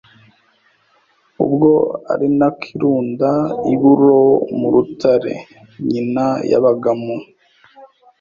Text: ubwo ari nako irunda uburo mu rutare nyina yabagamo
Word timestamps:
ubwo 1.45 1.71
ari 2.11 2.27
nako 2.37 2.65
irunda 2.73 3.29
uburo 3.71 4.17
mu 4.57 4.67
rutare 4.73 5.33
nyina 5.89 6.25
yabagamo 6.51 7.15